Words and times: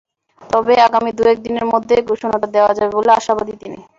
তবে 0.41 0.73
আগামী 0.87 1.11
দু-এক 1.17 1.37
দিনের 1.45 1.65
মধ্যেই 1.73 2.05
ঘোষণাটা 2.09 2.47
দেওয়া 2.55 2.71
যাবে 2.77 2.91
বলে 2.97 3.11
আশাবাদী 3.13 3.53
তিনি। 3.61 3.79